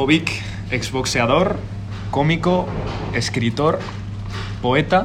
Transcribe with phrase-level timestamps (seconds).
[0.00, 0.30] Jovic,
[0.70, 1.56] exboxeador,
[2.10, 2.66] cómico,
[3.12, 3.80] escritor,
[4.62, 5.04] poeta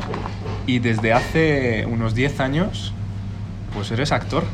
[0.68, 2.94] y desde hace unos 10 años,
[3.74, 4.46] pues eres actor.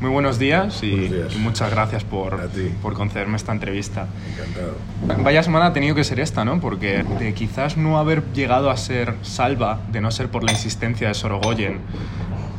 [0.00, 1.34] Muy buenos días y, Buenos días.
[1.34, 2.48] y muchas gracias por,
[2.80, 4.08] por concederme esta entrevista.
[4.32, 5.22] Encantado.
[5.22, 6.58] Vaya semana ha tenido que ser esta, ¿no?
[6.58, 11.08] Porque de quizás no haber llegado a ser salva, de no ser por la insistencia
[11.08, 11.80] de Sorogoyen,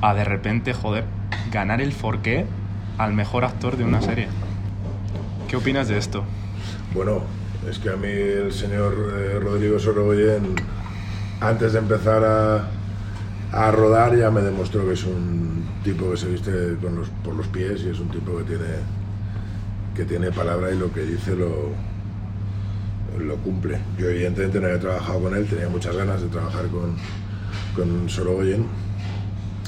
[0.04, 1.06] a de repente, joder,
[1.52, 2.46] ganar el forqué
[3.00, 4.28] al mejor actor de una serie.
[5.48, 6.26] ¿Qué opinas de esto?
[6.94, 7.22] Bueno,
[7.70, 10.56] es que a mí el señor eh, Rodrigo Sorogoyen,
[11.40, 16.52] antes de empezar a, rodar, ya me demostró que es un tipo que se viste
[17.24, 18.66] por los pies y es un tipo que tiene,
[19.96, 21.50] que tiene palabra y lo que dice lo,
[23.20, 23.80] lo cumple.
[23.98, 26.96] Yo evidentemente no había trabajado con él, tenía muchas ganas de trabajar con,
[27.76, 28.66] con Sorogoyen.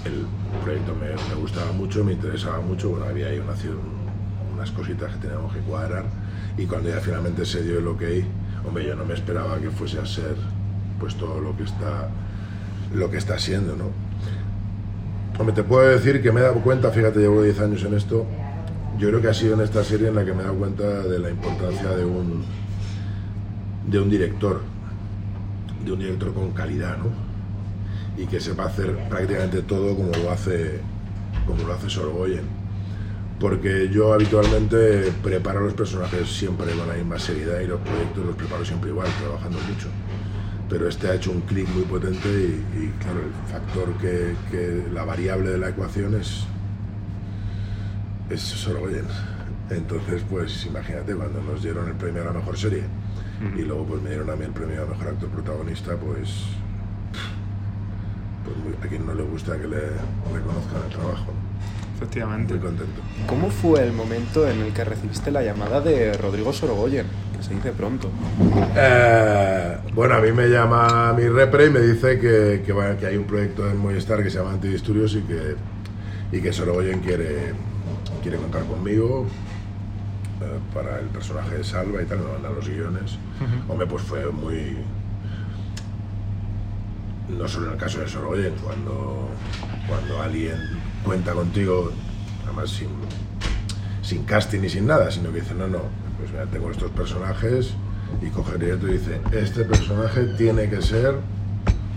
[0.05, 0.25] El
[0.61, 3.77] proyecto me, gustaba mucho, me interesaba mucho, bueno, había ahí una, cier-
[4.53, 6.05] unas cositas que teníamos que cuadrar
[6.57, 8.03] y cuando ya finalmente se dio el ok,
[8.65, 10.35] hombre, yo no me esperaba que fuese a ser
[10.99, 12.09] pues todo lo que está,
[12.93, 13.85] lo que está siendo, ¿no?
[15.37, 18.25] Hombre, te puedo decir que me he dado cuenta, fíjate, llevo 10 años en esto,
[18.99, 20.83] yo creo que ha sido en esta serie en la que me he dado cuenta
[20.83, 22.43] de la importancia de un,
[23.87, 24.61] de un director,
[25.83, 27.05] de un director con calidad, ¿no?
[28.21, 30.79] Y que sepa hacer prácticamente todo como lo hace,
[31.47, 32.62] como lo hace Sorogoyen.
[33.39, 38.35] Porque yo habitualmente preparo los personajes siempre con la misma seriedad y los proyectos los
[38.35, 39.87] preparo siempre igual, trabajando mucho.
[40.69, 44.85] Pero este ha hecho un clic muy potente y, y, claro, el factor que, que
[44.93, 46.45] la variable de la ecuación es,
[48.29, 49.05] es Sorogoyen.
[49.69, 52.83] Entonces, pues imagínate, cuando nos dieron el premio a la mejor serie
[53.57, 56.43] y luego pues me dieron a mí el premio a mejor actor protagonista, pues,
[58.43, 59.81] pues a quien no le gusta que le
[60.33, 61.33] reconozcan el trabajo.
[62.03, 62.53] Efectivamente.
[62.55, 63.01] Muy contento.
[63.27, 67.05] ¿Cómo fue el momento en el que recibiste la llamada de Rodrigo Sorogoyen?
[67.35, 68.11] Que se dice pronto.
[68.75, 73.07] Eh, bueno, a mí me llama mi repre y me dice que, que, bueno, que
[73.07, 75.55] hay un proyecto en Movistar que se llama Antidisturbios y que,
[76.33, 77.53] y que Sorogoyen quiere,
[78.21, 79.25] quiere contar conmigo
[80.41, 83.17] eh, para el personaje de Salva y tal, me mandan los guiones.
[83.69, 84.77] Hombre, pues fue muy...
[87.29, 89.29] No solo en el caso de Sorogoyen, cuando,
[89.87, 90.57] cuando alguien
[91.03, 91.91] cuenta contigo,
[92.45, 92.87] además sin,
[94.01, 95.79] sin casting ni sin nada, sino que dice, no, no,
[96.19, 97.73] pues mira, tengo estos personajes
[98.21, 101.15] y coge el directo y dice, este personaje tiene que ser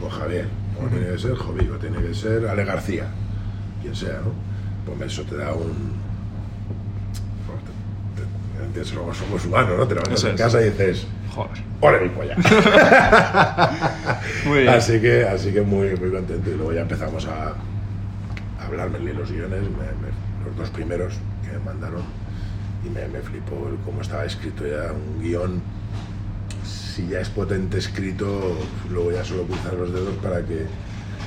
[0.00, 0.48] pues Javier,
[0.82, 3.06] o tiene que ser Jovico, tiene que ser Ale García,
[3.82, 4.32] quien sea, ¿no?
[4.94, 5.92] Pues eso te da un...
[7.46, 9.86] pues, te- te- entiendes, somos, somos humanos, ¿no?
[9.88, 11.62] Te levantas en casa y dices, Joder.
[11.80, 12.36] ¡Ole mi polla!
[14.46, 14.68] Muy bien.
[14.70, 16.50] Así que, así que muy, muy contento.
[16.50, 17.52] Y luego ya empezamos a,
[18.66, 22.02] hablarme los guiones, me- me- los dos primeros que me mandaron,
[22.84, 25.60] y me, me flipó el cómo estaba escrito ya un guion.
[26.64, 28.56] Si ya es potente escrito,
[28.90, 30.66] luego ya solo cruzar los dedos para que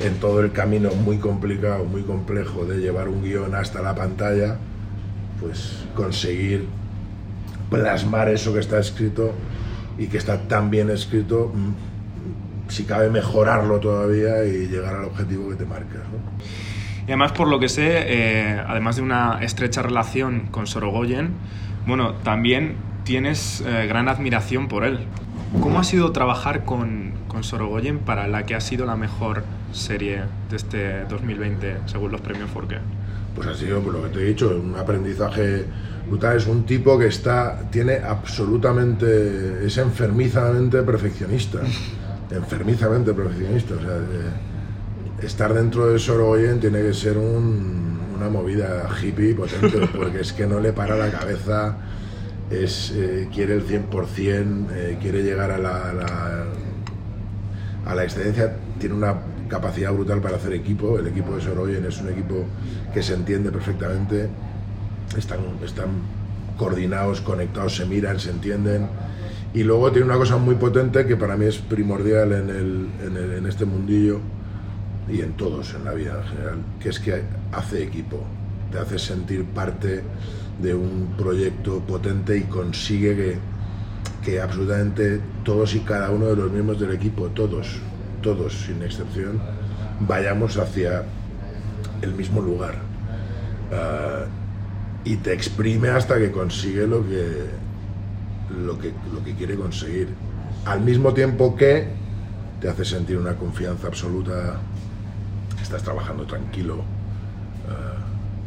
[0.03, 4.57] en todo el camino muy complicado, muy complejo de llevar un guion hasta la pantalla,
[5.41, 6.66] pues conseguir
[7.69, 9.33] plasmar eso que está escrito
[9.97, 15.49] y que está tan bien escrito, mm, si cabe mejorarlo todavía y llegar al objetivo
[15.49, 16.01] que te marcas.
[16.11, 16.19] ¿no?
[17.09, 21.31] Y además, por lo que sé, eh, además de una estrecha relación con Sorogoyen,
[21.88, 25.00] bueno, también tienes eh, gran admiración por él.
[25.59, 30.22] ¿Cómo ha sido trabajar con, con Sorogoyen para la que ha sido la mejor serie
[30.52, 32.78] de este 2020, según los premios Forqué?
[33.34, 35.66] Pues ha sido, por lo que te he dicho, un aprendizaje
[36.08, 36.38] brutal.
[36.38, 41.58] Es un tipo que está, tiene absolutamente, es enfermizamente perfeccionista.
[42.30, 43.74] Enfermizamente perfeccionista.
[43.74, 44.59] O sea, eh,
[45.22, 50.46] estar dentro de Sorogoyen tiene que ser un- una movida hippie potente, porque es que
[50.47, 51.78] no le para la cabeza,
[52.50, 56.46] es, eh, quiere el 100%, eh, quiere llegar a la, a la-
[57.85, 59.16] a la excelencia, tiene una
[59.47, 61.00] capacidad brutal para hacer equipo.
[61.00, 62.46] El equipo de Soroyen es un equipo
[62.94, 64.28] que se entiende perfectamente,
[65.18, 65.88] están, están
[66.58, 68.88] coordinados, conectados, se miran, se entienden.
[69.53, 73.17] Y luego tiene una cosa muy potente que para mí es primordial en, el- en
[73.17, 74.20] el- en este mundillo
[75.11, 78.23] y en todos, en la vida en general, que es que hace equipo,
[78.72, 80.03] te hace sentir parte
[80.61, 83.38] de un proyecto potente y consigue que,
[84.23, 87.79] que absolutamente todos y cada uno de los miembros del equipo, todos,
[88.22, 89.41] todos sin excepción,
[90.02, 91.03] vayamos hacia
[92.02, 92.76] el mismo lugar.
[93.72, 94.26] Ah,
[95.03, 97.46] y te exprime hasta que consigue lo que,
[98.64, 100.09] lo que, lo que quiere conseguir.
[100.66, 101.88] Al mismo tiempo que
[102.59, 104.58] te hace sentir una confianza absoluta,
[105.69, 106.77] estás trabajando tranquilo.
[107.69, 107.93] Ah,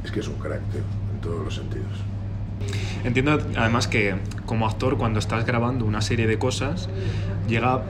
[0.04, 0.82] es que es un carácter
[1.14, 1.86] en todos los sentidos.
[3.04, 6.88] Entiendo además que como actor cuando estás grabando una serie de cosas
[7.48, 7.82] llega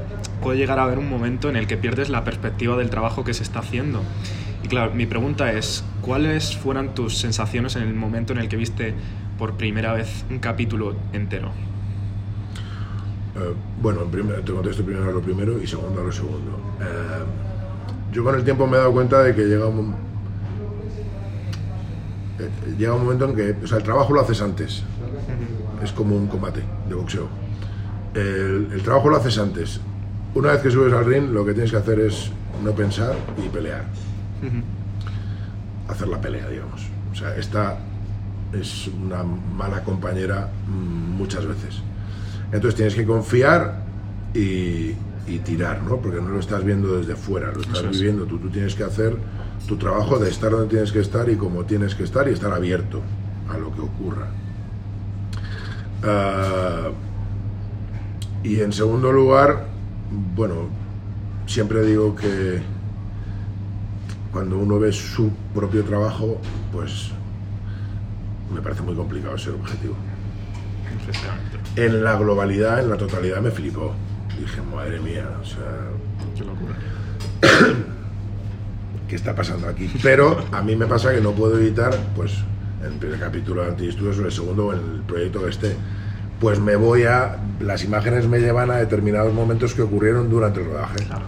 [0.43, 3.33] puede llegar a haber un momento en el que pierdes la perspectiva del trabajo que
[3.33, 4.03] se está haciendo.
[4.63, 8.57] Y claro, mi pregunta es, ¿cuáles fueron tus sensaciones en el momento en el que
[8.57, 8.95] viste
[9.39, 11.53] por primera vez un capítulo entero?
[13.37, 16.61] Eh, bueno, te contesto primero a lo primero y segundo a lo segundo.
[16.81, 17.52] Eh,
[18.13, 19.95] yo con el tiempo me he dado cuenta de que llega un,
[22.39, 24.83] eh, llega un momento en que o sea, el trabajo lo haces antes.
[25.83, 27.29] Es como un combate de boxeo.
[28.15, 29.81] El, trabajo lo haces antes.
[30.35, 32.31] Una vez que subes al ring, lo que tienes que hacer es
[32.63, 33.85] no pensar y pelear.
[35.89, 36.87] Hacer la pelea, digamos.
[37.11, 37.79] O sea, esta
[38.53, 41.83] es una mala compañera mm, muchas veces.
[42.53, 43.83] Entonces tienes que confiar
[44.35, 44.95] y,
[45.27, 45.99] y tirar, ¿no?
[45.99, 47.91] Porque no lo estás viendo desde fuera, lo estás es.
[47.91, 48.39] viviendo tú.
[48.39, 49.17] Tú tienes que hacer
[49.67, 52.53] tu trabajo de estar donde tienes que estar y como tienes que estar y estar
[52.53, 53.01] abierto
[53.49, 54.29] a lo que ocurra.
[56.05, 56.91] Ah,
[58.43, 59.67] y en segundo lugar,
[60.35, 60.69] bueno,
[61.47, 62.61] siempre digo que
[64.33, 66.41] cuando uno ve su propio trabajo,
[66.73, 67.11] pues
[68.53, 69.95] me parece muy complicado ser objetivo.
[71.77, 73.95] En la globalidad, en la totalidad me flipó.
[74.39, 75.91] Dije, madre mía, o sea,
[76.37, 76.75] Qué locura.
[79.13, 79.93] ¿qué está pasando aquí?
[80.03, 82.33] Pero a mí me pasa que no puedo evitar, pues,
[82.81, 85.51] en el primer capítulo de Antidisturbios o en el segundo o en el proyecto que
[85.51, 85.77] esté,
[86.41, 87.37] pues me voy a.
[87.61, 91.05] Las imágenes me llevan a determinados momentos que ocurrieron durante el rodaje.
[91.07, 91.27] Claro.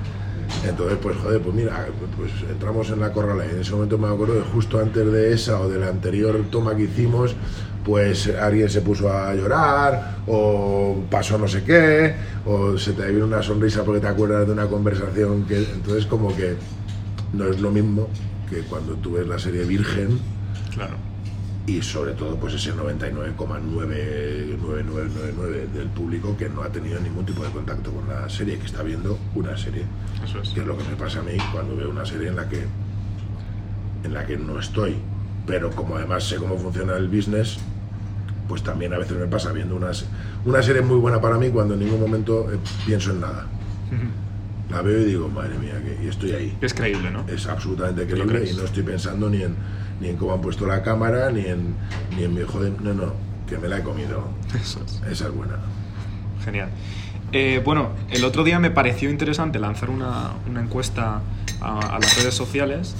[0.66, 1.86] Entonces, pues joder, pues mira,
[2.16, 5.34] pues entramos en la corrala y en ese momento me acuerdo de justo antes de
[5.34, 7.36] esa o de la anterior toma que hicimos,
[7.84, 12.14] pues alguien se puso a llorar o pasó no sé qué,
[12.46, 15.58] o se te vino una sonrisa porque te acuerdas de una conversación que...
[15.58, 16.56] Entonces como que
[17.34, 18.08] no es lo mismo
[18.48, 20.18] que cuando tú ves la serie Virgen
[20.72, 20.94] Claro.
[21.66, 27.50] y sobre todo pues ese 99,9999 del público que no ha tenido ningún tipo de
[27.50, 29.84] contacto con la serie, que está viendo una serie
[30.24, 30.50] Eso es.
[30.50, 32.64] que es lo que me pasa a mí cuando veo una serie en la que
[34.04, 34.96] en la que no estoy
[35.46, 37.58] pero como además sé cómo funciona el business
[38.48, 39.90] pues también a veces me pasa viendo una,
[40.44, 43.46] una serie muy buena para mí cuando en ningún momento eh, pienso en nada
[44.70, 47.24] la veo y digo madre mía que y estoy ahí Es creíble, ¿no?
[47.28, 49.54] es absolutamente creíble y no estoy pensando ni en
[50.00, 51.74] ni en cómo han puesto la cámara ni en
[52.16, 53.12] ni en mi hijo de no no
[53.48, 55.02] que me la he comido Eso es.
[55.10, 55.58] esa es buena
[56.44, 56.68] Genial.
[57.32, 61.20] Eh, bueno, el otro día me pareció interesante lanzar una, una encuesta
[61.60, 62.94] a, a las redes sociales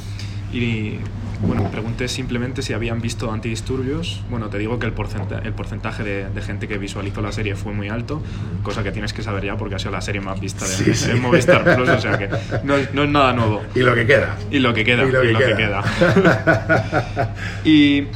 [0.54, 0.98] y
[1.42, 4.22] bueno, pregunté simplemente si habían visto antidisturbios.
[4.30, 7.54] Bueno, te digo que el, porcenta- el porcentaje de, de gente que visualizó la serie
[7.56, 8.22] fue muy alto,
[8.62, 10.94] cosa que tienes que saber ya porque ha sido la serie más vista de, Sí,
[10.94, 11.08] sí.
[11.08, 12.28] de Movistar Plus, o sea que
[12.64, 13.62] no, es- no es nada nuevo.
[13.74, 15.04] y lo que queda Y lo que queda.
[15.04, 15.82] Y lo que y lo que queda.
[15.82, 17.34] queda.
[17.64, 18.06] y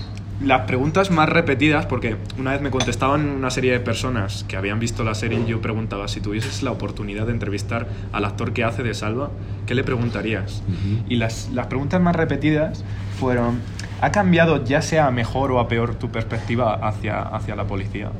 [0.41, 4.79] las preguntas más repetidas, porque una vez me contestaban una serie de personas que habían
[4.79, 8.63] visto la serie y yo preguntaba, si tuvieses la oportunidad de entrevistar al actor que
[8.63, 9.31] hace de Salva,
[9.67, 10.63] ¿qué le preguntarías?
[11.09, 12.85] Y las, las preguntas más repetidas
[13.19, 13.61] fueron,
[14.01, 18.11] ¿ha cambiado ya sea a mejor o a peor tu perspectiva hacia, hacia la policía?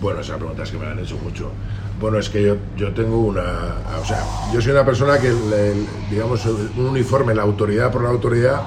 [0.00, 1.50] Bueno, esas preguntas que me han hecho mucho.
[2.00, 3.74] Bueno, es que yo, yo tengo una...
[4.00, 4.22] O sea,
[4.54, 5.74] yo soy una persona que, le-
[6.08, 8.62] digamos, un uniforme, la autoridad por la autoridad,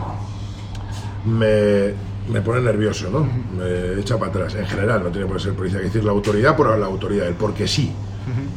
[1.25, 1.93] me,
[2.29, 3.27] me pone nervioso, ¿no?
[3.57, 4.55] Me echa para atrás.
[4.55, 5.79] En general, no tiene por qué ser policía.
[5.79, 7.91] Hay que decir la autoridad por la autoridad, el porque sí.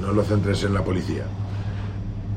[0.00, 1.24] No lo centres en la policía.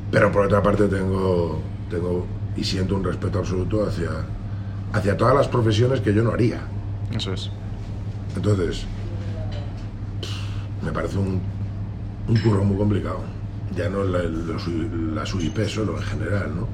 [0.10, 4.10] Pero por otra parte tengo, tengo y siento un respeto absoluto hacia,
[4.94, 6.62] hacia todas las profesiones que yo no haría.
[7.14, 7.52] Eso es.
[8.36, 8.86] Entonces,
[10.84, 11.42] me parece un,
[12.28, 13.20] un curro muy complicado.
[13.76, 16.68] Ya no la, las UIP solo, en general, ¿no?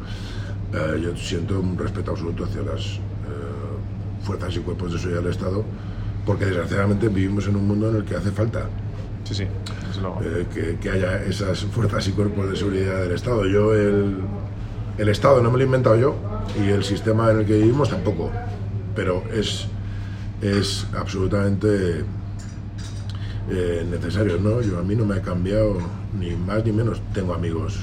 [0.78, 3.00] Eh, yo siento un respeto absoluto hacia las
[4.24, 5.64] fuerzas y cuerpos de seguridad del Estado,
[6.26, 8.68] porque desgraciadamente vivimos en un mundo en el que hace falta
[9.24, 13.46] Sí, sí, eh, que, que haya esas fuerzas y cuerpos de seguridad del Estado.
[13.46, 14.18] Yo el,
[14.98, 16.16] el Estado no me lo he inventado yo
[16.62, 18.32] y el sistema en el que vivimos tampoco,
[18.96, 19.68] pero es,
[20.42, 22.04] es absolutamente
[23.50, 24.62] eh, necesario, ¿no?
[24.62, 25.78] Yo a mí no me ha cambiado
[26.20, 27.02] ni más ni menos.
[27.14, 27.80] Tengo amigos,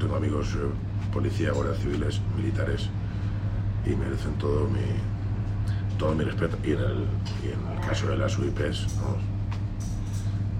[0.00, 2.88] tengo amigos eh, policía, guardias civiles, militares
[3.84, 4.80] y merecen todo mi
[5.98, 7.04] todo mi respeto y en el,
[7.44, 9.36] y en el caso de las UIPs, ¿no?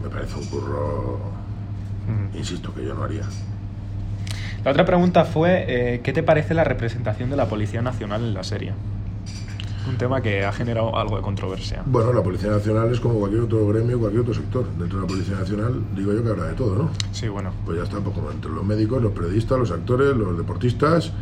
[0.03, 1.19] me parece un curro,
[2.35, 3.25] insisto, que yo no haría.
[4.65, 8.35] La otra pregunta fue, eh, ¿qué te parece la representación de la Policía Nacional en
[8.35, 8.73] la serie?
[9.89, 11.83] Un tema que ha generado algo de controversia.
[11.87, 14.67] Bueno, la Policía Nacional es como cualquier otro gremio, cualquier otro sector.
[14.77, 16.91] Dentro de la Policía Nacional digo yo que habrá de todo, ¿no?
[17.13, 17.53] Sí, bueno.
[17.65, 21.13] Pues ya está, pues como entre los médicos, los periodistas, los actores, los deportistas,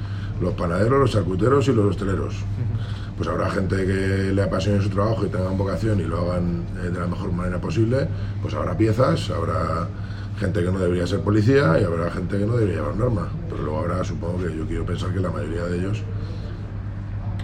[0.40, 2.36] los panaderos, los charcuteros y los hosteleros.
[3.16, 6.90] Pues habrá gente que le apasione su trabajo y tengan vocación y lo hagan eh,
[6.90, 8.08] de la mejor manera posible,
[8.42, 9.88] pues habrá piezas, habrá
[10.38, 13.62] gente que no debería ser policía y habrá gente que no debería llevar un pero
[13.62, 15.98] luego habrá, supongo que yo quiero pensar que la mayoría de ellos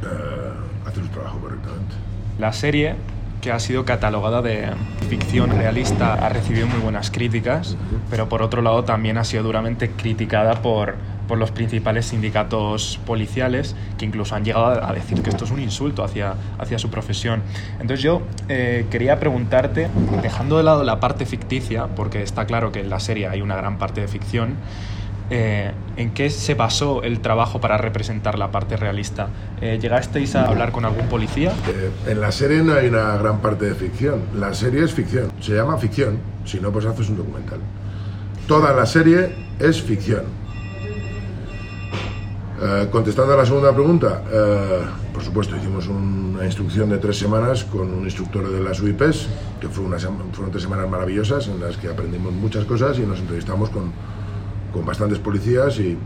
[0.03, 1.95] eh, hacen su trabajo correctamente.
[2.39, 2.97] La serie
[3.41, 4.71] que ha sido catalogada de
[5.09, 7.77] ficción realista, ha recibido muy buenas críticas,
[8.11, 13.75] pero por otro lado también ha sido duramente criticada por, por los principales sindicatos policiales,
[13.99, 17.43] que incluso han llegado a decir que esto es un insulto hacia, hacia su profesión.
[17.81, 19.89] Entonces yo eh, quería preguntarte,
[20.23, 23.57] dejando de lado la parte ficticia, porque está claro que en la serie hay una
[23.57, 24.57] gran parte de ficción,
[25.31, 29.29] eh, ¿en qué se basó el trabajo para representar la parte realista?
[29.61, 31.53] Eh, ¿Llegasteis a hablar con algún policía?
[31.69, 34.23] Eh, en la serie no hay una gran parte de ficción.
[34.35, 35.31] La serie es ficción.
[35.41, 36.19] Se llama ficción.
[36.45, 37.61] Si no, pues haces un documental.
[38.49, 40.41] Toda la serie es ficción.
[42.91, 44.23] contestando a la segunda pregunta,
[45.15, 49.29] por supuesto, hicimos una instrucción de tres semanas con un instructor de las UIPs,
[49.61, 53.19] que fue una, fueron tres semanas maravillosas en las que aprendimos muchas cosas y nos
[53.21, 53.93] entrevistamos con
[54.73, 55.99] con bastantes policías y,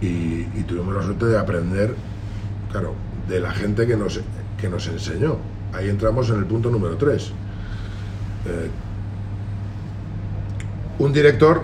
[0.00, 1.94] y, tuvimos la suerte de aprender,
[2.70, 2.94] claro,
[3.28, 4.20] de la gente que nos,
[4.60, 5.38] que nos enseñó.
[5.72, 7.22] Ahí entramos en el punto número 3.
[7.22, 7.30] Eh,
[10.98, 11.62] un director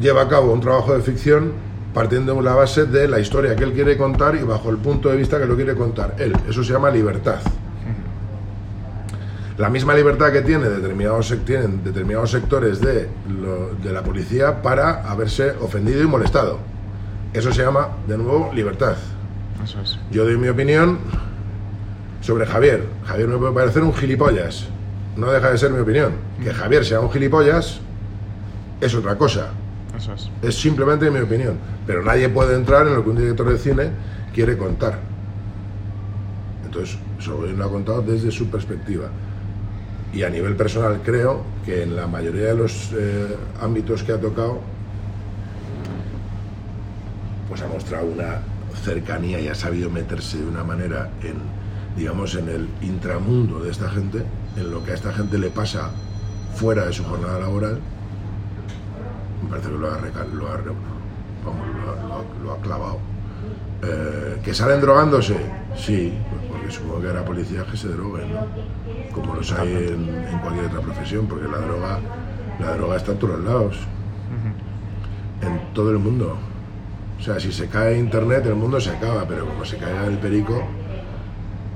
[0.00, 1.52] lleva a cabo un trabajo de ficción
[1.94, 5.08] partiendo de la base de la historia que él quiere contar y bajo el punto
[5.08, 6.34] de vista que lo quiere contar él.
[6.48, 7.40] Eso se llama libertad
[9.56, 13.08] la misma libertad que tiene determinados, tienen determinados sectores de,
[13.82, 16.58] de la policía para haberse ofendido y molestado.
[17.32, 18.96] Eso se llama, de nuevo, libertad.
[19.62, 19.98] Eso es.
[20.10, 20.98] Yo doy mi opinión
[22.20, 22.84] sobre Javier.
[23.04, 24.68] Javier me puede parecer un gilipollas.
[25.16, 26.12] No deja de ser mi opinión.
[26.42, 26.54] Que mm.
[26.54, 27.80] Javier sea un gilipollas
[28.80, 29.50] es otra cosa.
[29.96, 30.30] Eso es.
[30.42, 31.58] Es simplemente mi opinión.
[31.86, 33.90] Pero nadie puede entrar en lo que un director de cine
[34.34, 34.98] quiere contar.
[36.64, 39.08] Entonces, eso lo ha contado desde su perspectiva
[40.14, 44.20] y a nivel personal creo que en la mayoría de los eh, ámbitos que ha
[44.20, 44.60] tocado
[47.48, 48.38] pues ha mostrado una
[48.84, 51.34] cercanía y ha sabido meterse de una manera en
[51.96, 54.22] digamos en el intramundo de esta gente
[54.56, 55.90] en lo que a esta gente le pasa
[56.54, 57.80] fuera de su jornada laboral
[59.42, 60.74] me parece que lo ha, lo
[62.42, 62.98] lo ha, clavado.
[63.82, 65.36] Eh, que salen drogándose
[65.76, 66.12] sí
[66.64, 68.46] porque supongo que era policía que se droguen ¿no?
[69.12, 72.00] como los hay en, cualquier otra profesión, porque la droga,
[72.58, 73.76] la droga está en todos lados,
[75.42, 76.38] en todo el mundo.
[77.18, 80.16] O sea, si se cae internet, el mundo se acaba, pero como se cae el
[80.16, 80.62] perico,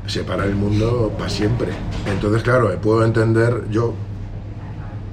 [0.06, 1.68] se para el mundo para siempre.
[2.06, 3.92] Entonces, claro, puedo entender, yo,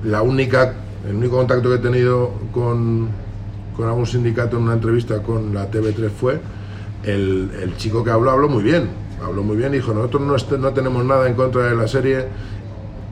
[0.05, 0.73] la única,
[1.05, 3.09] el único contacto que he tenido con,
[3.75, 6.39] con algún sindicato en una entrevista con la TV3 fue
[7.03, 10.73] el, el chico que habló, habló muy bien, habló muy bien, dijo, nosotros no, no
[10.73, 12.25] tenemos nada en contra de la serie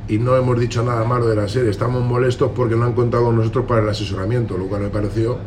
[0.07, 3.25] y no hemos dicho nada malo de la serie, estamos molestos porque no han contado
[3.25, 5.37] con nosotros para el asesoramiento, lo cual me pareció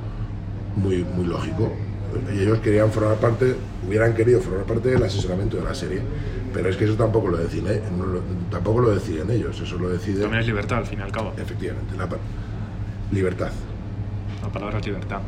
[0.77, 1.73] muy, muy lógico.
[2.35, 3.55] Y ellos querían formar parte,
[3.87, 6.01] hubieran querido formar parte del asesoramiento de la serie,
[6.55, 7.83] pero es que eso tampoco lo deciden, ¿eh?
[8.51, 10.23] tampoco lo deciden ellos, eso lo decide...
[10.23, 11.35] También es libertad, al fin y al cabo.
[11.37, 12.09] Efectivamente, la
[13.13, 13.51] libertad.
[14.43, 15.21] La palabra es libertad.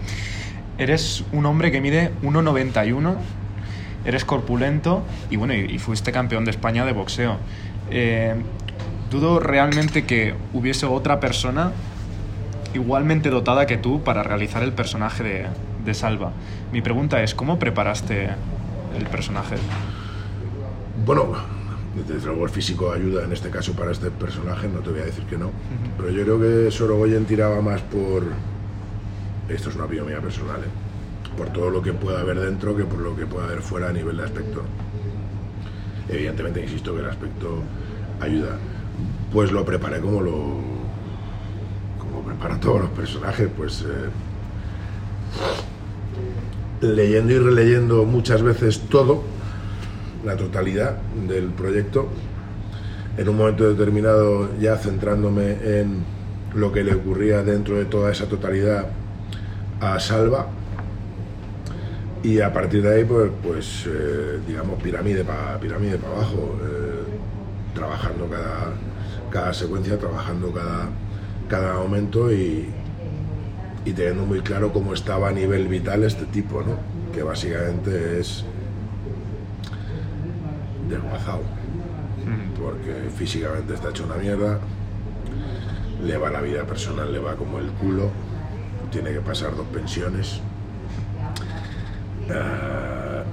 [0.78, 3.16] Eres un hombre que mide 1,91
[4.08, 7.36] eres corpulento y bueno, y, fuiste campeón de España de boxeo.
[7.90, 8.34] Eh,
[9.10, 11.72] dudo realmente que hubiese otra persona
[12.72, 15.46] igualmente dotada que tú para realizar el personaje de,
[15.84, 16.32] de Salva.
[16.72, 18.30] Mi pregunta es, ¿cómo preparaste
[18.96, 19.56] el personaje?
[21.04, 21.36] Bueno,
[22.08, 25.04] desde luego el físico ayuda en este caso para este personaje, no te voy a
[25.04, 25.50] decir que no.
[25.98, 28.24] Pero yo creo que Sorogoyen tiraba más por...
[29.50, 30.87] Esto es una opinión mía personal, ¿eh?
[31.38, 33.92] Por todo lo que pueda haber dentro que por lo que pueda haber fuera a
[33.92, 34.62] nivel de aspecto.
[36.08, 37.62] Evidentemente, insisto que el aspecto
[38.20, 38.58] ayuda.
[39.32, 40.32] Pues lo preparé como lo.
[41.98, 43.82] como prepara todos los personajes, pues.
[43.82, 44.10] Eh,
[46.80, 49.22] leyendo y releyendo muchas veces todo,
[50.24, 50.96] la totalidad
[51.28, 52.08] del proyecto,
[53.16, 56.04] en un momento determinado ya centrándome en
[56.54, 58.86] lo que le ocurría dentro de toda esa totalidad
[59.80, 60.48] a Salva,
[62.22, 67.04] y a partir de ahí, pues, pues eh, digamos, pirámide para pirámide para abajo, eh,
[67.74, 68.72] trabajando cada,
[69.30, 70.88] cada secuencia, trabajando cada,
[71.48, 72.68] cada momento y,
[73.84, 76.76] y teniendo muy claro cómo estaba a nivel vital este tipo, ¿no?
[77.12, 78.44] que básicamente es
[80.88, 81.42] desguazado,
[82.60, 84.58] porque físicamente está hecho una mierda,
[86.04, 88.10] le va la vida personal, le va como el culo,
[88.90, 90.40] tiene que pasar dos pensiones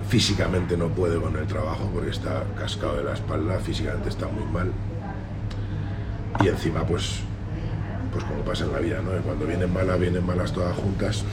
[0.07, 4.45] físicamente no puede con el trabajo porque está cascado de la espalda, físicamente está muy
[4.45, 4.71] mal.
[6.43, 7.21] Y encima, pues,
[8.11, 9.11] pues como pasa en la vida, ¿no?
[9.23, 11.23] Cuando vienen malas, vienen malas todas juntas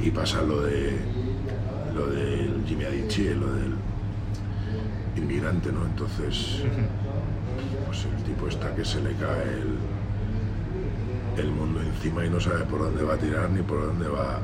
[0.00, 0.98] y pasa lo de
[1.94, 3.74] lo del Jimmy Adichie, lo del
[5.16, 5.84] inmigrante, ¿no?
[5.84, 6.62] Entonces,
[7.86, 12.64] pues el tipo está que se le cae el, el mundo encima y no sabe
[12.64, 14.40] por dónde va a tirar ni por dónde va,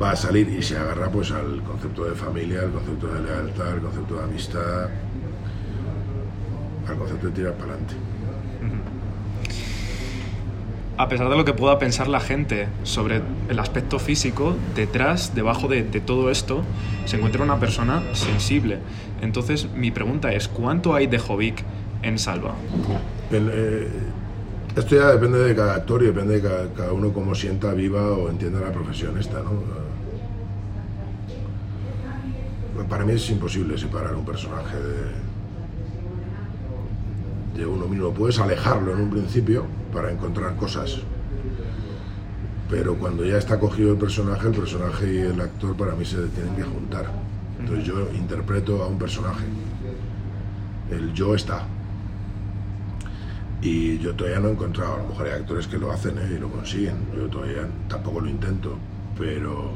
[0.00, 3.68] va a salir y se agarra pues al concepto de familia, al concepto de lealtad,
[3.68, 4.88] al concepto de amistad,
[6.88, 7.94] al concepto de tirar para adelante.
[10.96, 15.68] A pesar de lo que pueda pensar la gente sobre el aspecto físico, detrás, debajo
[15.68, 16.64] de, de todo esto,
[17.04, 18.80] se encuentra una persona sensible.
[19.20, 21.62] Entonces, mi pregunta es, ¿cuánto hay de Jovic
[22.02, 22.54] en Salva?
[23.30, 23.88] El, eh,
[24.78, 28.12] esto ya depende de cada actor y depende de cada, cada uno cómo sienta, viva
[28.12, 29.88] o entienda la profesión esta, ¿no?
[32.88, 35.28] Para mí es imposible separar un personaje de,
[37.58, 38.12] de uno mismo.
[38.12, 40.98] Puedes alejarlo en un principio para encontrar cosas,
[42.70, 46.16] pero cuando ya está cogido el personaje, el personaje y el actor para mí se
[46.28, 47.06] tienen que juntar.
[47.60, 49.44] Entonces yo interpreto a un personaje.
[50.90, 51.66] El yo está.
[53.60, 56.34] Y yo todavía no he encontrado, a lo mejor hay actores que lo hacen ¿eh?
[56.36, 56.96] y lo consiguen.
[57.16, 58.76] Yo todavía tampoco lo intento,
[59.18, 59.72] pero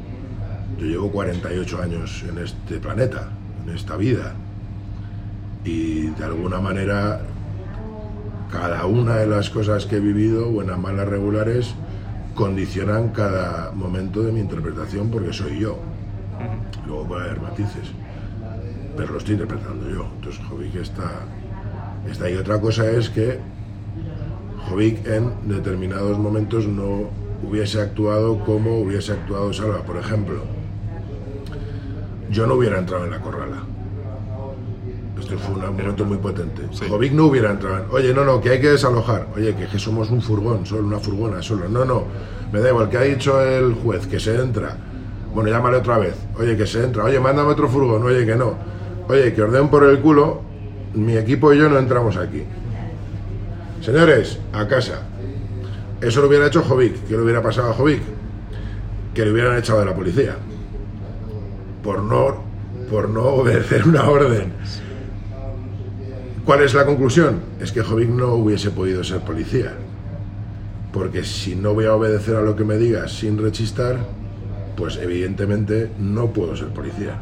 [0.79, 3.29] yo llevo 48 años en este planeta,
[3.65, 4.35] en esta vida.
[5.65, 7.21] Y de alguna manera,
[8.51, 11.75] cada una de las cosas que he vivido, buenas, malas, regulares,
[12.35, 15.79] condicionan cada momento de mi interpretación porque soy yo.
[16.87, 17.91] Luego puede haber matices,
[18.97, 20.07] pero lo estoy interpretando yo.
[20.17, 21.11] Entonces Jovic está,
[22.11, 22.37] está ahí.
[22.37, 23.39] Otra cosa es que
[24.69, 27.11] Jovic en determinados momentos no
[27.47, 29.79] hubiese actuado como hubiese actuado Salva.
[29.83, 30.43] Por ejemplo,
[32.31, 33.63] yo no hubiera entrado en la corrala.
[35.21, 36.63] Esto fue un momento muy potente.
[36.73, 36.87] Sí.
[36.89, 39.29] Jovic no hubiera entrado en, oye, no, no, que hay que desalojar.
[39.37, 41.69] Oye, que, que somos un furgón, solo una furgona, solo.
[41.69, 42.05] No, no,
[42.53, 44.77] me da igual, que ha dicho el juez que se entra.
[45.35, 46.15] Bueno, llámale otra vez.
[46.39, 47.05] Oye, que se entra.
[47.05, 48.03] Oye, mándame otro furgón.
[48.03, 48.55] Oye, que no.
[49.09, 50.43] Oye, que orden por el culo.
[50.95, 52.43] Mi equipo y yo no entramos aquí.
[53.83, 55.03] Señores, a casa.
[56.01, 57.05] Eso lo hubiera hecho Jovic.
[57.09, 58.01] ¿Qué le hubiera pasado a Jovic?
[59.13, 60.37] Que le hubieran echado de la policía.
[61.83, 62.45] Por no,
[62.89, 64.53] por no obedecer una orden.
[66.45, 67.41] ¿Cuál es la conclusión?
[67.61, 69.73] Es que Jovic no hubiese podido ser policía.
[70.93, 73.99] Porque si no voy a obedecer a lo que me digas sin rechistar,
[74.77, 77.19] pues evidentemente no puedo ser policía.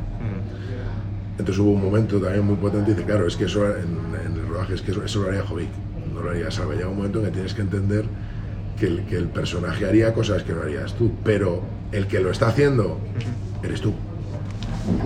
[1.38, 3.96] Entonces hubo un momento también muy potente y dice, claro, es que eso en,
[4.26, 5.70] en el rodaje, es que eso, eso lo haría Jovic,
[6.20, 6.74] no lo haría Salva.
[6.74, 8.04] Llega un momento en que tienes que entender
[8.78, 12.30] que el, que el personaje haría cosas que no harías tú, pero el que lo
[12.30, 12.98] está haciendo
[13.62, 13.94] eres tú.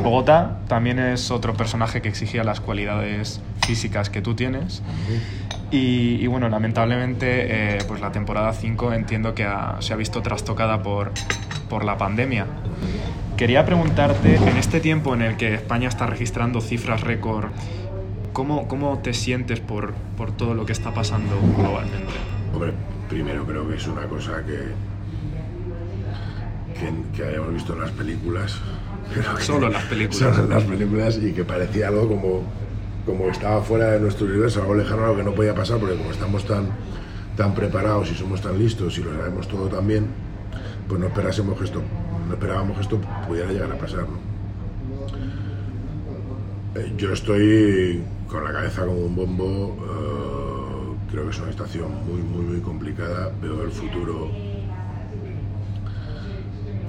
[0.03, 4.83] Bogotá también es otro personaje que exigía las cualidades físicas que tú tienes.
[5.71, 10.23] Y, y bueno, lamentablemente, eh, pues la temporada 5 entiendo que ha- se ha visto
[10.23, 11.11] trastocada por,
[11.69, 12.47] por la pandemia.
[13.37, 17.47] Quería preguntarte, en este tiempo en el que España está registrando cifras récord,
[18.35, 22.13] ¿cómo, cómo te sientes por, por todo lo que está pasando globalmente?
[22.53, 22.73] Hombre,
[23.09, 24.59] primero creo que es una cosa que,
[26.79, 28.61] que, que hayamos visto en las películas.
[29.41, 30.19] Solo en las películas.
[30.19, 32.43] Solo en las películas y que parecía algo como,
[33.07, 36.11] como estaba fuera de nuestro universo, algo lejano, algo que no podía pasar, porque como
[36.11, 36.69] estamos tan,
[37.37, 40.09] tan preparados y somos tan listos y lo sabemos todo tan bien,
[40.89, 41.81] pues no esperásemos que esto,
[42.27, 44.01] no esperábamos que esto pudiera llegar a pasar.
[44.01, 44.35] ¿no?
[46.75, 49.77] Eh, Yo estoy con la cabeza como un bombo.
[49.81, 53.31] eh, creo que es una estación muy, muy, muy complicada.
[53.41, 54.31] Veo el futuro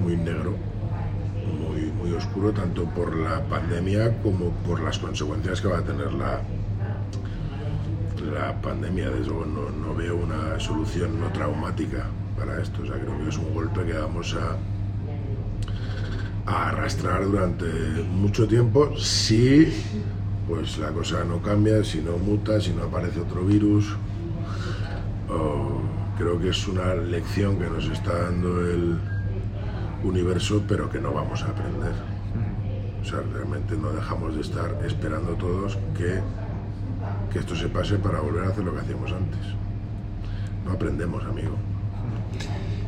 [0.00, 0.54] muy negro,
[1.60, 6.12] muy, muy oscuro, tanto por la pandemia como por las consecuencias que va a tener
[6.12, 6.40] la,
[8.32, 9.10] la pandemia.
[9.10, 12.82] Desde luego no, no veo una solución no traumática para esto.
[12.82, 14.56] O sea, creo que es un golpe que vamos a
[16.46, 17.66] a arrastrar durante
[18.10, 19.72] mucho tiempo si
[20.48, 23.96] pues la cosa no cambia, si no muta, si no aparece otro virus.
[25.28, 25.80] O
[26.16, 28.96] creo que es una lección que nos está dando el
[30.04, 31.92] universo, pero que no vamos a aprender.
[33.02, 36.20] O sea, realmente no dejamos de estar esperando todos que,
[37.32, 39.40] que esto se pase para volver a hacer lo que hacíamos antes.
[40.64, 41.56] No aprendemos, amigo.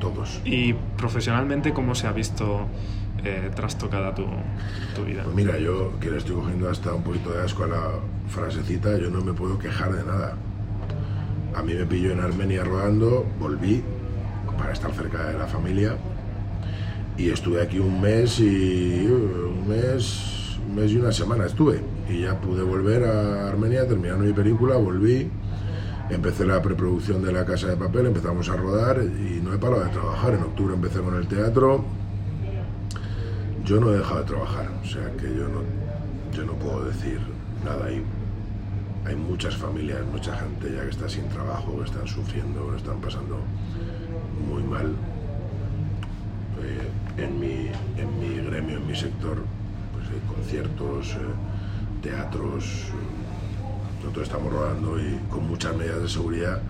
[0.00, 0.40] Todos.
[0.44, 2.66] Y profesionalmente, ¿cómo se ha visto
[3.24, 4.24] eh, trastocada tu,
[4.94, 5.22] tu vida?
[5.24, 7.90] Pues mira, yo que le estoy cogiendo hasta un poquito de asco a la
[8.28, 10.36] frasecita, yo no me puedo quejar de nada.
[11.54, 13.82] A mí me pilló en Armenia rodando, volví
[14.56, 15.96] para estar cerca de la familia
[17.16, 21.80] y estuve aquí un mes y un mes un mes y una semana estuve.
[22.08, 25.30] Y ya pude volver a Armenia, terminaron mi película, volví,
[26.10, 29.84] empecé la preproducción de La Casa de Papel, empezamos a rodar y no he parado
[29.84, 30.34] de trabajar.
[30.34, 31.84] En octubre empecé con el teatro.
[33.68, 35.60] Yo no he dejado de trabajar, o sea que yo no,
[36.34, 37.20] yo no puedo decir
[37.62, 38.02] nada ahí.
[39.04, 42.98] Hay muchas familias, mucha gente ya que está sin trabajo, que están sufriendo, que están
[43.02, 43.36] pasando
[44.48, 44.86] muy mal.
[46.62, 49.36] Eh, en, mi, en mi gremio, en mi sector,
[49.92, 56.62] pues hay conciertos, eh, teatros, eh, nosotros estamos rodando y con muchas medidas de seguridad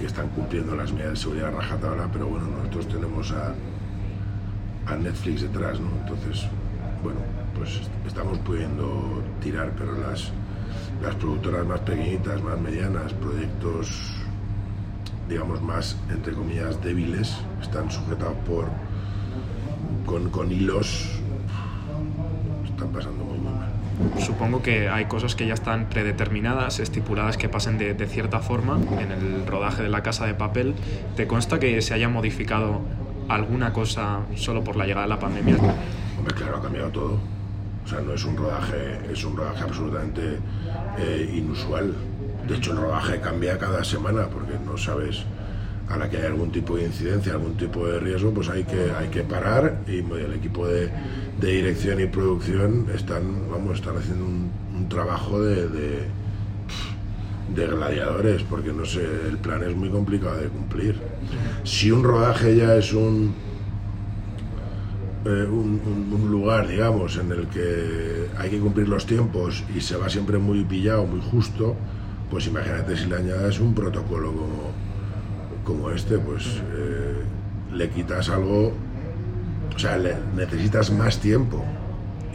[0.00, 3.54] que están cumpliendo las medidas de seguridad rajatabla, pero bueno, nosotros tenemos a,
[4.86, 5.90] a Netflix detrás, ¿no?
[6.02, 6.46] Entonces,
[7.02, 7.20] bueno,
[7.56, 10.30] pues estamos pudiendo tirar, pero las,
[11.02, 14.12] las productoras más pequeñitas, más medianas, proyectos,
[15.28, 18.66] digamos, más, entre comillas, débiles, están sujetados por,
[20.06, 21.18] con, con hilos,
[22.64, 23.72] están pasando muy, muy mal.
[24.20, 28.78] Supongo que hay cosas que ya están predeterminadas, estipuladas que pasen de, de, cierta forma
[29.00, 30.74] en el rodaje de la casa de papel.
[31.16, 32.82] ¿Te consta que se haya modificado
[33.28, 35.56] alguna cosa solo por la llegada de la pandemia?
[36.18, 37.18] Hombre, claro, ha cambiado todo.
[37.84, 40.38] O sea, no es un rodaje, es un rodaje absolutamente
[40.98, 41.94] eh, inusual.
[42.46, 45.24] De hecho, el rodaje cambia cada semana porque no sabes
[45.88, 48.90] a la que hay algún tipo de incidencia, algún tipo de riesgo, pues hay que,
[48.98, 50.90] hay que parar y el equipo de,
[51.40, 56.06] de dirección y producción están, vamos, están haciendo un, trabajo de,
[57.54, 60.96] de, gladiadores, porque no sé, el plan es muy complicado de cumplir.
[61.64, 63.34] Si un rodaje ya es un,
[65.24, 65.80] eh, un,
[66.12, 70.38] un, lugar, digamos, en el que hay que cumplir los tiempos y se va siempre
[70.38, 71.76] muy pillado, muy justo,
[72.30, 74.72] pues imagínate si le añades un protocolo como,
[75.64, 77.22] como este, pues eh,
[77.72, 78.72] le quitas algo,
[79.74, 79.98] o sea,
[80.34, 81.64] necesitas más tiempo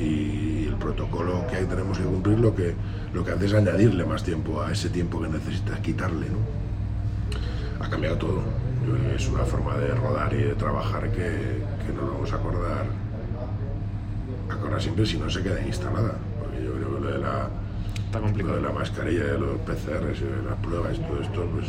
[0.01, 2.73] y el protocolo que tenemos que cumplir lo que,
[3.13, 6.39] lo que hace es añadirle más tiempo a ese tiempo que necesitas quitarle, ¿no?
[7.85, 8.41] Ha cambiado todo.
[9.15, 12.85] Es una forma de rodar y de trabajar que, que nos vamos a acordar,
[14.49, 16.15] acordar siempre si no se queda instalada.
[16.39, 17.49] Porque yo creo que lo de la,
[18.05, 18.55] Está complicado.
[18.55, 21.67] lo de la mascarilla, de los PCRs y de las pruebas y todo esto, pues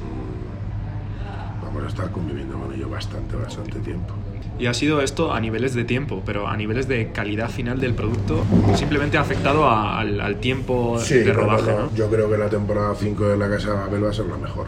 [0.00, 4.14] mmm, vamos a estar conviviendo con ello bastante, bastante tiempo.
[4.58, 7.94] Y ha sido esto a niveles de tiempo, pero a niveles de calidad final del
[7.94, 8.44] producto,
[8.76, 11.72] simplemente ha afectado a, al, al, tiempo sí, de rodaje.
[11.72, 11.94] No, ¿no?
[11.94, 14.36] Yo creo que la temporada 5 de la Casa de Babel va a ser la
[14.36, 14.66] mejor.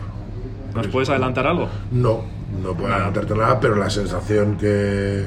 [0.75, 1.69] ¿Nos puedes adelantar algo?
[1.93, 2.25] No,
[2.63, 2.97] no puedo nada.
[2.97, 5.25] adelantarte nada, pero la sensación que,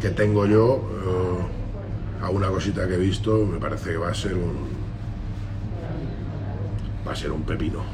[0.00, 4.14] que tengo yo, uh, a una cosita que he visto, me parece que va a
[4.14, 4.68] ser un.
[7.06, 7.84] va a ser un pepino.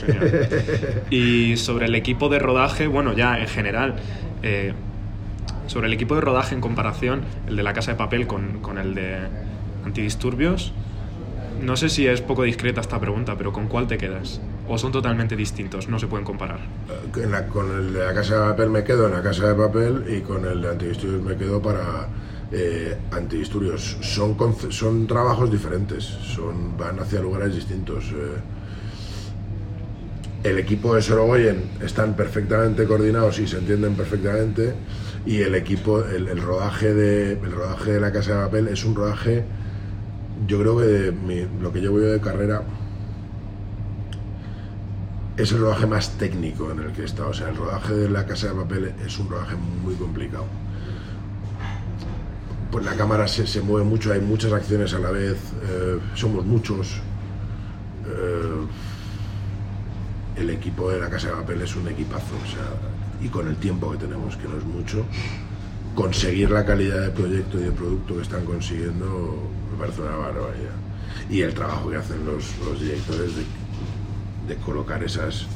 [0.00, 1.02] Genial.
[1.10, 3.96] Y sobre el equipo de rodaje, bueno, ya en general,
[4.44, 4.74] eh,
[5.66, 8.78] sobre el equipo de rodaje en comparación, el de la casa de papel con, con
[8.78, 9.16] el de
[9.84, 10.72] antidisturbios,
[11.60, 14.40] no sé si es poco discreta esta pregunta, pero ¿con cuál te quedas?
[14.68, 15.88] ¿O son totalmente distintos?
[15.88, 16.60] No se pueden comparar.
[17.16, 19.54] En la, con el de la casa de papel me quedo en la casa de
[19.54, 22.08] papel y con el de antidisturbios me quedo para
[22.52, 23.98] eh, antidisturbios.
[24.00, 24.36] Son,
[24.70, 28.04] son trabajos diferentes, son, van hacia lugares distintos.
[28.12, 28.36] Eh,
[30.44, 34.74] el equipo de Sorogoyen están perfectamente coordinados y se entienden perfectamente
[35.24, 38.94] y el equipo, el, rodaje, de, el rodaje de la casa de papel es un
[38.94, 39.42] rodaje,
[40.46, 41.14] yo creo que
[41.62, 42.62] lo que yo de carrera
[45.38, 47.30] es el rodaje más técnico en el que he estado.
[47.30, 50.44] O sea, el rodaje de la casa de papel es un rodaje muy complicado.
[52.70, 55.38] Pues la cámara se, se mueve mucho, hay muchas acciones a la vez,
[55.70, 57.00] eh, somos muchos.
[58.06, 58.66] Eh,
[60.36, 63.56] el equipo de la Casa de Papel es un equipazo, o sea, y con el
[63.56, 65.04] tiempo que tenemos, que no es mucho,
[65.94, 69.38] conseguir la calidad de proyecto y de producto que están consiguiendo
[69.72, 70.74] me parece una barbaridad.
[71.30, 73.44] Y el trabajo que hacen los, los directores de,
[74.54, 75.46] de, colocar esas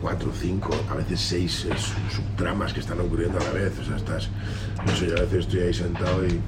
[0.00, 1.66] cuatro, cinco, a veces seis
[2.10, 4.28] subtramas que están ocurriendo a la vez, o sea, estás,
[4.84, 6.40] no sé, yo a veces estoy ahí sentado y,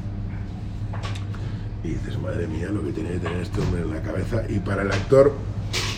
[1.85, 4.59] y dices, madre mía, lo que tiene que tener este hombre en la cabeza, y
[4.59, 5.33] para el actor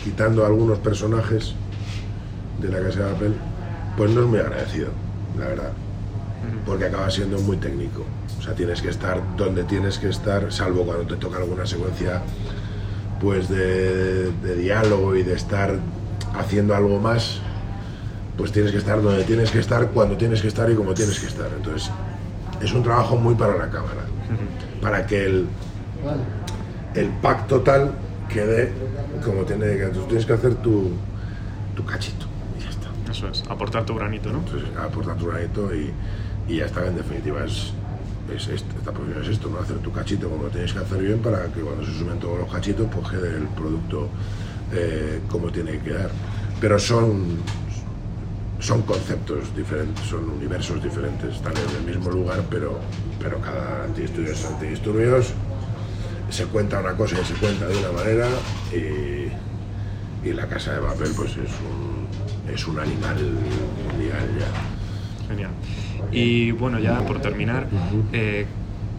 [0.07, 1.53] quitando algunos personajes
[2.63, 3.35] de la casa de papel,
[3.97, 4.91] pues no es muy agradecido,
[5.37, 5.73] la verdad,
[6.65, 8.05] porque acaba siendo muy técnico.
[8.39, 12.23] O sea, tienes que estar donde tienes que estar, salvo cuando te toca alguna secuencia
[13.21, 15.75] pues de, de diálogo y de estar
[16.39, 17.41] haciendo algo más,
[18.39, 21.19] pues tienes que estar donde tienes que estar, cuando tienes que estar y como tienes
[21.19, 21.49] que estar.
[21.57, 21.91] Entonces,
[22.63, 24.05] es un trabajo muy para la cámara,
[24.81, 25.49] para que el,
[26.95, 27.91] el pack total
[28.29, 28.73] quede
[29.25, 30.91] como tiene que Entonces tienes que hacer tu,
[31.75, 32.27] tu cachito
[32.59, 32.89] y ya está.
[33.11, 34.39] Eso es, aportar tu granito, ¿no?
[34.39, 35.93] Entonces, aportar tu granito y,
[36.49, 37.73] y ya está, en definitiva es,
[38.35, 39.61] es esta profesión es esto, ¿no?
[39.61, 42.39] hacer tu cachito como lo tienes que hacer bien para que cuando se sumen todos
[42.39, 44.09] los cachitos pues quede el producto
[44.73, 46.11] eh, como tiene que quedar.
[46.61, 47.39] Pero son,
[48.59, 52.79] son conceptos diferentes, son universos diferentes, están en el mismo lugar, pero,
[53.21, 55.35] pero cada antidisturbios es antidisturbios,
[56.37, 58.29] se cuenta una cosa y se cuenta de una manera
[58.71, 65.29] y, y la casa de papel pues es un, es un animal mundial ya.
[65.29, 65.51] Genial.
[66.13, 67.69] Y bueno, ya por terminar,
[68.13, 68.47] eh,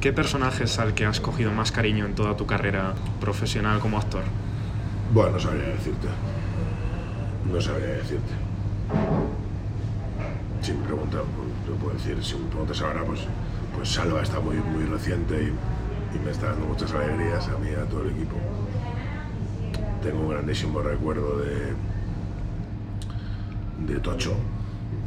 [0.02, 4.00] ¿qué personaje es al que has cogido más cariño en toda tu carrera profesional como
[4.00, 4.24] actor?
[5.14, 6.08] Bueno, no sabría decirte.
[7.54, 8.34] No sabría decirte.
[10.64, 11.22] Si me preguntas,
[11.68, 13.20] te puedo decir, si me preguntas ahora, pues,
[13.76, 15.54] pues Salva está muy, muy reciente y,
[16.20, 18.36] y me está dando muchas alegrías a mí y a todo el equipo.
[20.04, 21.74] Tengo un grandísimo recuerdo de,
[23.94, 24.36] de Tocho,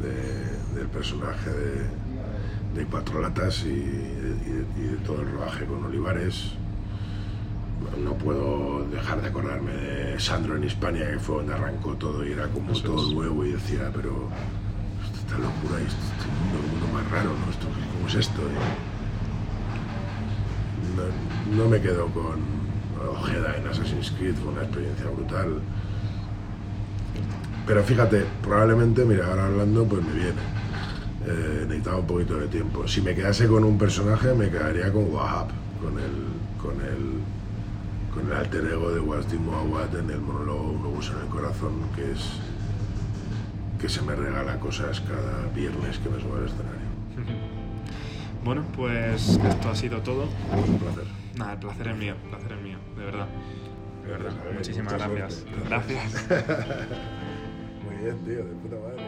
[0.01, 5.65] de- del personaje de, de Cuatro Latas y, y de, y de todo el rodaje
[5.65, 6.53] con Olivares.
[8.03, 12.31] No puedo dejar de acordarme de Sandro en Hispania, que fue donde arrancó todo y
[12.31, 14.29] era como Eso todo nuevo y decía, pero
[15.17, 17.49] esta locura y este, mundo, un mundo más raro, ¿no?
[17.51, 18.41] Esto, ¿Cómo es esto?
[18.41, 18.90] Y
[21.55, 22.39] no, me quedo con
[23.09, 25.59] Ojeda en Assassin's Creed, fue una experiencia brutal.
[27.65, 30.41] Pero fíjate, probablemente, mira, ahora hablando, pues me viene.
[31.27, 32.87] Eh, necesitaba un poquito de tiempo.
[32.87, 35.47] Si me quedase con un personaje, me quedaría con Wahab,
[35.79, 37.21] con el, con el,
[38.13, 41.73] con el alter ego de Wasdim Awad en el monólogo Un obús en el corazón,
[41.95, 42.21] que es
[43.79, 46.70] que se me regala cosas cada viernes que me subo al.
[48.43, 50.27] Bueno, pues esto ha sido todo.
[50.67, 51.03] Un placer.
[51.37, 53.27] Nada, el placer es mío, el placer es mío, de verdad.
[54.03, 55.33] De verdad, muchísimas gracias.
[55.33, 55.69] suerte.
[55.69, 56.25] Gracias.
[57.85, 59.00] Muy bien, tío, de puta madre.